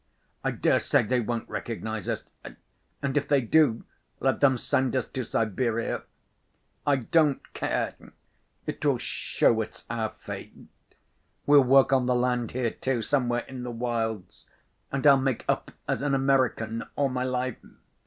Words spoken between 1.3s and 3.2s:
recognize us. And